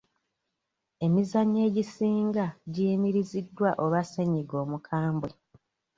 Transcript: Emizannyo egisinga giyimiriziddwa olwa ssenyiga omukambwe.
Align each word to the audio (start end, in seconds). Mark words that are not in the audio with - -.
Emizannyo 1.05 1.59
egisinga 1.69 2.45
giyimiriziddwa 2.73 3.69
olwa 3.83 4.01
ssenyiga 4.05 4.55
omukambwe. 4.63 5.29